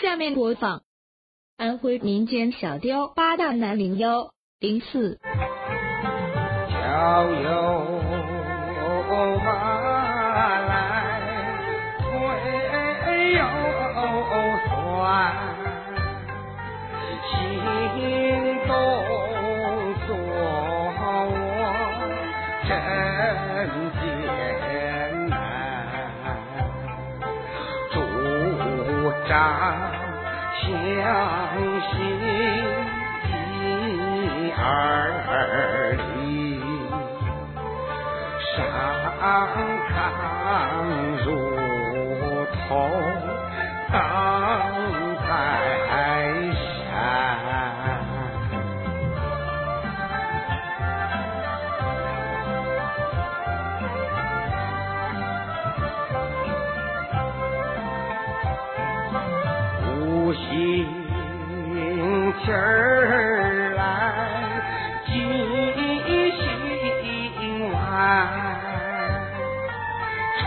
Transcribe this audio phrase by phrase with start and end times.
[0.00, 0.82] 下面播放。
[1.58, 5.20] 安徽民间小调八大男零幺零四。
[6.70, 7.50] 桥有
[9.44, 11.20] 马来
[12.00, 12.08] 回
[13.34, 13.44] 有
[14.68, 14.72] 船
[17.28, 17.38] 心
[18.66, 18.72] 中
[20.06, 21.12] 说我
[22.66, 22.70] 真
[24.00, 24.79] 见
[29.30, 29.38] 上
[30.60, 30.66] 相
[31.86, 31.94] 惜
[33.22, 34.58] 一二
[35.94, 36.58] 里，
[38.42, 38.58] 伤
[39.86, 39.88] 看
[41.24, 41.24] 如
[42.66, 42.68] 同。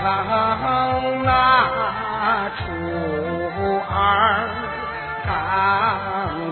[0.04, 1.30] 成那
[2.58, 2.62] 初
[3.90, 3.96] 二，
[5.26, 5.30] 刚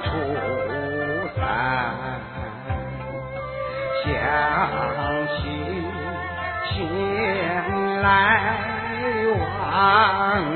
[0.01, 0.07] 初
[1.35, 1.41] 三，
[4.05, 4.07] 想
[5.27, 5.39] 起
[6.69, 6.71] 新
[8.01, 8.05] 来
[9.35, 9.35] 忘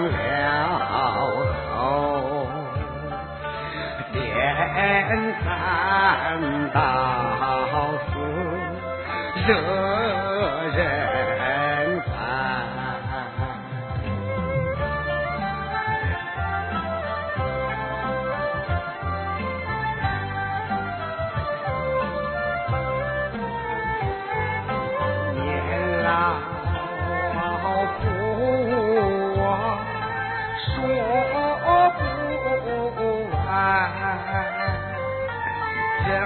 [0.09, 0.15] 了
[1.67, 1.77] 头，
[4.13, 4.15] 连
[5.43, 5.45] 三
[6.71, 6.79] 道
[8.07, 8.13] 四
[9.45, 9.94] 热。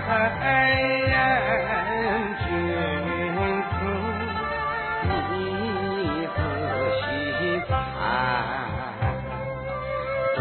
[0.08, 0.12] 黑
[1.08, 1.12] 人
[2.38, 2.48] 君
[3.70, 3.78] 子，
[5.08, 5.10] 你
[6.36, 6.38] 仔
[6.96, 7.02] 细
[7.68, 7.70] 看，
[10.36, 10.40] 对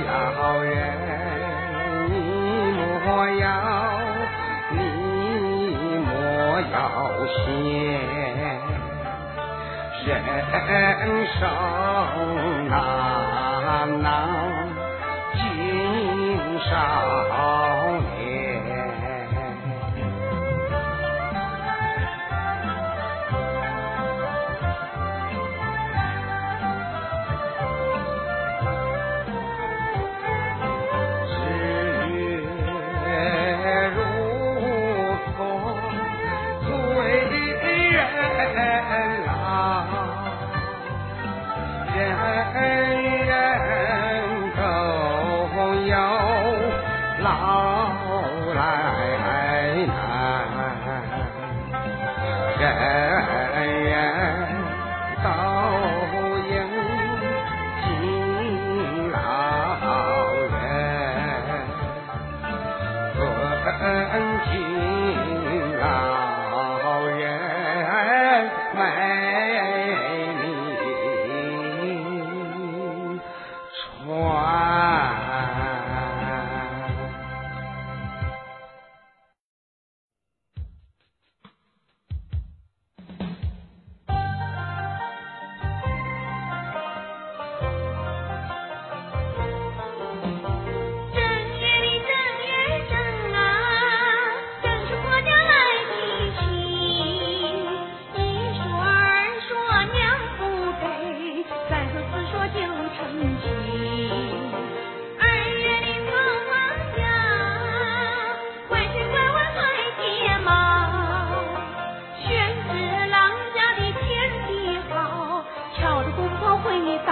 [0.00, 0.08] 老
[0.62, 0.72] 人
[2.08, 2.12] 你
[3.04, 3.06] 莫
[3.40, 3.44] 要，
[4.70, 4.74] 你
[6.00, 6.08] 莫
[6.72, 6.74] 要
[7.26, 7.44] 嫌，
[10.06, 10.08] 人
[11.38, 11.40] 生
[12.68, 12.72] 难
[14.02, 14.04] 难
[15.34, 15.38] 尽
[16.60, 16.72] 少。
[47.24, 47.30] 老
[48.54, 48.60] 来
[49.86, 49.94] 难，
[52.60, 53.13] 人。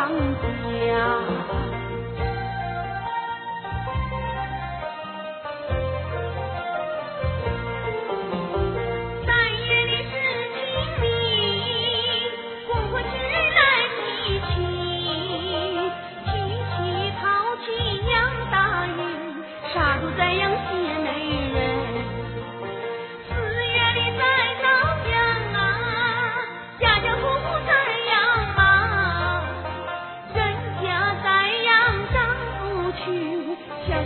[0.02, 0.10] 长
[0.88, 1.21] 江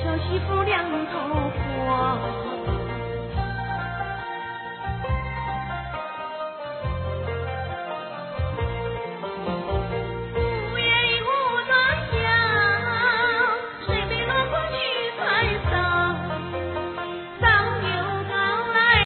[0.07, 2.86] 小媳妇两头活。